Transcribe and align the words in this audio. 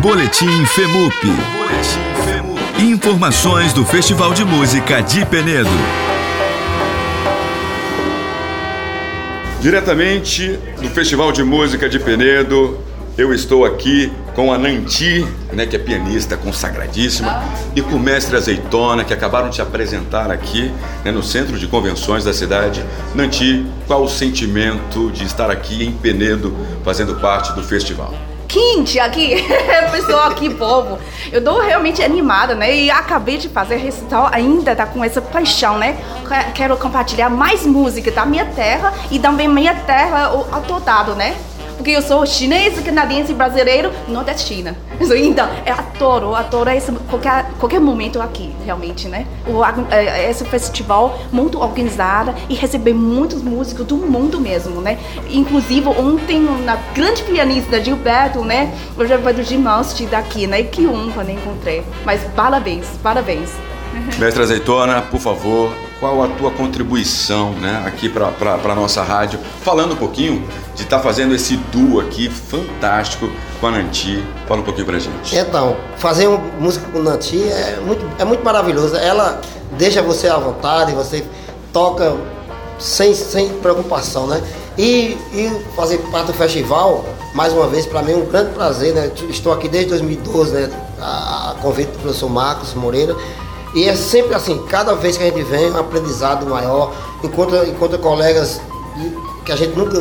Boletim 0.00 0.64
FEMUP. 0.64 1.14
Informações 2.78 3.74
do 3.74 3.84
Festival 3.84 4.32
de 4.32 4.46
Música 4.46 5.02
de 5.02 5.26
Penedo. 5.26 5.68
Diretamente 9.60 10.58
do 10.80 10.88
Festival 10.88 11.32
de 11.32 11.44
Música 11.44 11.86
de 11.86 11.98
Penedo, 11.98 12.78
eu 13.18 13.34
estou 13.34 13.66
aqui 13.66 14.10
com 14.34 14.50
a 14.50 14.56
Nanti, 14.56 15.22
né, 15.52 15.66
que 15.66 15.76
é 15.76 15.78
pianista 15.78 16.34
consagradíssima, 16.34 17.44
e 17.76 17.82
com 17.82 17.96
o 17.96 18.00
mestre 18.00 18.34
Azeitona, 18.36 19.04
que 19.04 19.12
acabaram 19.12 19.50
de 19.50 19.56
se 19.56 19.62
apresentar 19.62 20.30
aqui 20.30 20.72
né, 21.04 21.12
no 21.12 21.22
centro 21.22 21.58
de 21.58 21.66
convenções 21.66 22.24
da 22.24 22.32
cidade. 22.32 22.82
Nanti, 23.14 23.66
qual 23.86 24.02
o 24.02 24.08
sentimento 24.08 25.10
de 25.10 25.24
estar 25.24 25.50
aqui 25.50 25.84
em 25.84 25.92
Penedo 25.92 26.56
fazendo 26.82 27.16
parte 27.16 27.52
do 27.52 27.62
festival? 27.62 28.14
Quente 28.50 28.98
aqui, 28.98 29.46
pessoal 29.92 30.28
aqui, 30.28 30.50
povo. 30.50 30.98
Eu 31.32 31.38
estou 31.38 31.60
realmente 31.60 32.02
animada, 32.02 32.54
né? 32.54 32.74
E 32.74 32.90
acabei 32.90 33.38
de 33.38 33.48
fazer 33.48 33.76
recital, 33.76 34.28
ainda 34.32 34.74
tá 34.74 34.84
com 34.84 35.02
essa 35.04 35.22
paixão, 35.22 35.78
né? 35.78 35.96
Quero 36.54 36.76
compartilhar 36.76 37.30
mais 37.30 37.64
música 37.64 38.10
da 38.10 38.26
minha 38.26 38.44
terra 38.44 38.92
e 39.10 39.18
também 39.18 39.48
minha 39.48 39.74
terra 39.74 40.32
o 40.32 40.80
todo, 40.80 41.14
né? 41.14 41.36
Porque 41.80 41.92
eu 41.92 42.02
sou 42.02 42.26
chinês, 42.26 42.78
canadense, 42.80 43.32
brasileiro, 43.32 43.90
nordestina. 44.06 44.76
Então, 45.30 45.48
eu 45.66 45.74
adoro, 45.74 46.34
adoro 46.34 46.70
esse, 46.70 46.92
qualquer, 46.92 47.50
qualquer 47.58 47.80
momento 47.80 48.20
aqui, 48.20 48.54
realmente, 48.64 49.08
né? 49.08 49.26
O, 49.46 49.64
é, 49.90 50.30
esse 50.30 50.44
festival 50.44 51.18
muito 51.32 51.58
organizado 51.58 52.34
e 52.48 52.54
receber 52.54 52.92
muitos 52.92 53.42
músicos 53.42 53.86
do 53.86 53.96
mundo 53.96 54.40
mesmo, 54.40 54.80
né? 54.80 54.98
Inclusive, 55.30 55.88
ontem, 55.88 56.40
na 56.64 56.76
grande 56.94 57.22
pianista 57.22 57.82
Gilberto, 57.82 58.44
né? 58.44 58.72
Eu 58.96 59.06
já 59.06 59.18
fui 59.18 59.32
do 59.32 59.42
ginástica 59.42 60.10
daqui, 60.10 60.46
né? 60.46 60.62
Que 60.62 60.86
honra, 60.86 61.24
né? 61.24 61.32
Encontrei. 61.32 61.82
Mas 62.04 62.20
parabéns, 62.36 62.86
parabéns. 63.02 63.50
Mestre 64.18 64.42
Azeitona, 64.42 65.02
por 65.02 65.20
favor, 65.20 65.72
qual 66.00 66.22
a 66.22 66.28
tua 66.28 66.50
contribuição 66.50 67.52
né, 67.52 67.84
aqui 67.86 68.08
para 68.08 68.32
a 68.64 68.74
nossa 68.74 69.02
rádio, 69.02 69.38
falando 69.62 69.92
um 69.92 69.96
pouquinho 69.96 70.48
de 70.74 70.82
estar 70.82 70.96
tá 70.96 71.02
fazendo 71.02 71.34
esse 71.34 71.56
duo 71.56 72.00
aqui 72.00 72.30
fantástico 72.30 73.30
com 73.60 73.66
a 73.66 73.70
Nanti. 73.70 74.24
Fala 74.48 74.62
um 74.62 74.64
pouquinho 74.64 74.86
para 74.86 74.98
gente. 74.98 75.36
Então, 75.36 75.76
fazer 75.98 76.26
música 76.58 76.86
com 76.90 77.00
Nanti 77.00 77.42
é 77.42 77.78
muito, 77.84 78.04
é 78.18 78.24
muito 78.24 78.42
maravilhoso. 78.42 78.96
Ela 78.96 79.42
deixa 79.76 80.00
você 80.00 80.26
à 80.26 80.38
vontade, 80.38 80.92
você 80.92 81.22
toca 81.70 82.16
sem, 82.78 83.14
sem 83.14 83.50
preocupação, 83.60 84.26
né? 84.26 84.42
E, 84.78 85.18
e 85.34 85.62
fazer 85.76 85.98
parte 86.10 86.28
do 86.28 86.32
festival, 86.32 87.04
mais 87.34 87.52
uma 87.52 87.66
vez, 87.66 87.84
para 87.84 88.00
mim 88.02 88.12
é 88.12 88.16
um 88.16 88.24
grande 88.24 88.54
prazer, 88.54 88.94
né? 88.94 89.10
Estou 89.28 89.52
aqui 89.52 89.68
desde 89.68 89.90
2012, 89.90 90.52
né? 90.52 90.70
A, 90.98 91.50
a 91.50 91.54
convite 91.60 91.90
do 91.90 91.98
professor 91.98 92.30
Marcos 92.30 92.72
Moreira. 92.72 93.14
E 93.74 93.88
é 93.88 93.94
sempre 93.94 94.34
assim, 94.34 94.58
cada 94.68 94.94
vez 94.94 95.16
que 95.16 95.22
a 95.22 95.26
gente 95.26 95.42
vem, 95.42 95.70
um 95.70 95.78
aprendizado 95.78 96.46
maior, 96.46 96.92
encontra, 97.22 97.66
encontra 97.68 97.98
colegas 97.98 98.60
que 99.44 99.52
a 99.52 99.56
gente 99.56 99.76
nunca 99.78 99.98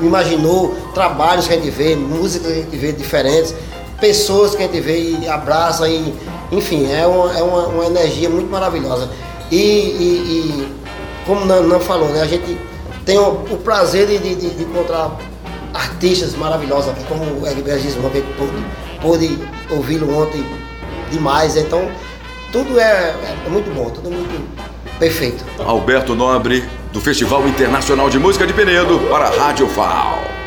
imaginou, 0.00 0.74
trabalhos 0.92 1.46
que 1.46 1.54
a 1.54 1.56
gente 1.56 1.70
vê, 1.70 1.94
músicas 1.94 2.52
que 2.52 2.58
a 2.58 2.62
gente 2.62 2.76
vê 2.76 2.92
diferentes, 2.92 3.54
pessoas 4.00 4.54
que 4.54 4.62
a 4.62 4.66
gente 4.66 4.80
vê 4.80 5.00
e 5.20 5.28
abraça, 5.28 5.88
e, 5.88 6.12
enfim, 6.50 6.90
é 6.90 7.06
uma, 7.06 7.38
é 7.38 7.42
uma, 7.42 7.66
uma 7.68 7.86
energia 7.86 8.28
muito 8.28 8.50
maravilhosa. 8.50 9.08
E, 9.50 9.56
e, 9.56 9.60
e 9.60 10.68
como 11.24 11.44
não, 11.44 11.62
não 11.62 11.78
falou, 11.78 12.08
né, 12.08 12.22
a 12.22 12.26
gente 12.26 12.58
tem 13.04 13.18
o, 13.18 13.30
o 13.50 13.58
prazer 13.58 14.06
de, 14.06 14.18
de, 14.18 14.34
de, 14.34 14.62
encontrar 14.62 15.16
artistas 15.72 16.34
maravilhosos 16.34 16.90
aqui, 16.90 17.04
como 17.04 17.24
o 17.40 17.46
Egberto 17.46 17.80
Gisman, 17.80 18.10
que 18.10 18.22
pôde, 18.36 18.66
pôde 19.00 19.38
ouvi-lo 19.70 20.16
ontem 20.18 20.44
demais, 21.10 21.56
então 21.56 21.88
tudo 22.52 22.78
é, 22.78 23.14
é 23.46 23.48
muito 23.48 23.74
bom, 23.74 23.90
tudo 23.90 24.10
muito 24.10 24.46
perfeito. 24.98 25.44
Alberto 25.58 26.14
Nobre, 26.14 26.62
do 26.92 27.00
Festival 27.00 27.48
Internacional 27.48 28.10
de 28.10 28.18
Música 28.18 28.46
de 28.46 28.52
Penedo, 28.52 29.00
para 29.10 29.26
a 29.26 29.30
Rádio 29.30 29.66
FAO. 29.66 30.41